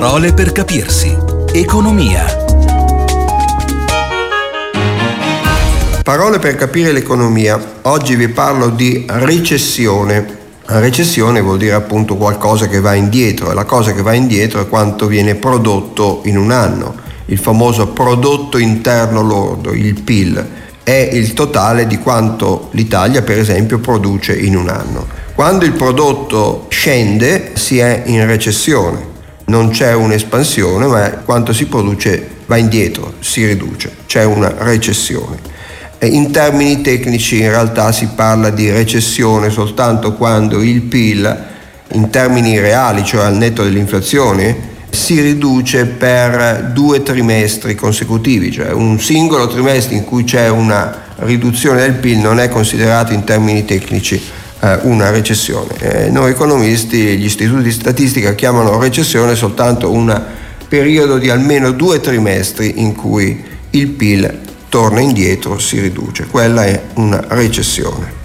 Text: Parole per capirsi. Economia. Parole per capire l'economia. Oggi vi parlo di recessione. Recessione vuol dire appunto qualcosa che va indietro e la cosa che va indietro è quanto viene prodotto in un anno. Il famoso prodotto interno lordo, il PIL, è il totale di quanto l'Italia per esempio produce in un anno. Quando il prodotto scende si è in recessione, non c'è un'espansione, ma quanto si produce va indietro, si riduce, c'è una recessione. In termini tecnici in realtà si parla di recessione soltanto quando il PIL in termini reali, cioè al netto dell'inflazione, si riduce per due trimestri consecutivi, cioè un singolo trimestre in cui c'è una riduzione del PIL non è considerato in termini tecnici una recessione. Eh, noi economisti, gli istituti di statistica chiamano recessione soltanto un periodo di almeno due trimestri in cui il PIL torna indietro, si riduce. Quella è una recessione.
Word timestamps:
Parole 0.00 0.32
per 0.32 0.52
capirsi. 0.52 1.12
Economia. 1.52 2.24
Parole 6.04 6.38
per 6.38 6.54
capire 6.54 6.92
l'economia. 6.92 7.60
Oggi 7.82 8.14
vi 8.14 8.28
parlo 8.28 8.68
di 8.68 9.04
recessione. 9.08 10.24
Recessione 10.66 11.40
vuol 11.40 11.58
dire 11.58 11.72
appunto 11.72 12.14
qualcosa 12.14 12.68
che 12.68 12.78
va 12.78 12.94
indietro 12.94 13.50
e 13.50 13.54
la 13.54 13.64
cosa 13.64 13.92
che 13.92 14.02
va 14.02 14.12
indietro 14.12 14.60
è 14.60 14.68
quanto 14.68 15.08
viene 15.08 15.34
prodotto 15.34 16.20
in 16.26 16.38
un 16.38 16.52
anno. 16.52 16.94
Il 17.24 17.38
famoso 17.38 17.88
prodotto 17.88 18.56
interno 18.56 19.20
lordo, 19.20 19.72
il 19.72 20.00
PIL, 20.00 20.46
è 20.84 21.10
il 21.12 21.32
totale 21.32 21.88
di 21.88 21.98
quanto 21.98 22.68
l'Italia 22.70 23.22
per 23.22 23.40
esempio 23.40 23.80
produce 23.80 24.32
in 24.32 24.54
un 24.54 24.68
anno. 24.68 25.08
Quando 25.34 25.64
il 25.64 25.72
prodotto 25.72 26.66
scende 26.68 27.50
si 27.54 27.80
è 27.80 28.04
in 28.06 28.24
recessione, 28.26 29.16
non 29.48 29.70
c'è 29.70 29.92
un'espansione, 29.94 30.86
ma 30.86 31.10
quanto 31.24 31.52
si 31.52 31.66
produce 31.66 32.36
va 32.46 32.56
indietro, 32.56 33.14
si 33.20 33.44
riduce, 33.44 33.90
c'è 34.06 34.24
una 34.24 34.54
recessione. 34.58 35.36
In 36.00 36.30
termini 36.30 36.80
tecnici 36.80 37.40
in 37.40 37.50
realtà 37.50 37.92
si 37.92 38.08
parla 38.14 38.50
di 38.50 38.70
recessione 38.70 39.50
soltanto 39.50 40.14
quando 40.14 40.62
il 40.62 40.82
PIL 40.82 41.44
in 41.92 42.10
termini 42.10 42.58
reali, 42.58 43.04
cioè 43.04 43.24
al 43.24 43.36
netto 43.36 43.64
dell'inflazione, 43.64 44.76
si 44.90 45.20
riduce 45.20 45.86
per 45.86 46.70
due 46.72 47.02
trimestri 47.02 47.74
consecutivi, 47.74 48.52
cioè 48.52 48.70
un 48.70 49.00
singolo 49.00 49.48
trimestre 49.48 49.96
in 49.96 50.04
cui 50.04 50.24
c'è 50.24 50.48
una 50.48 51.06
riduzione 51.16 51.80
del 51.80 51.94
PIL 51.94 52.18
non 52.18 52.38
è 52.38 52.48
considerato 52.48 53.12
in 53.12 53.24
termini 53.24 53.64
tecnici 53.64 54.20
una 54.82 55.10
recessione. 55.10 55.74
Eh, 55.78 56.10
noi 56.10 56.30
economisti, 56.30 57.16
gli 57.16 57.24
istituti 57.24 57.62
di 57.62 57.70
statistica 57.70 58.34
chiamano 58.34 58.78
recessione 58.78 59.34
soltanto 59.34 59.90
un 59.90 60.22
periodo 60.68 61.18
di 61.18 61.30
almeno 61.30 61.70
due 61.70 62.00
trimestri 62.00 62.80
in 62.80 62.94
cui 62.94 63.44
il 63.70 63.88
PIL 63.88 64.40
torna 64.68 65.00
indietro, 65.00 65.58
si 65.58 65.80
riduce. 65.80 66.26
Quella 66.26 66.64
è 66.64 66.82
una 66.94 67.24
recessione. 67.28 68.16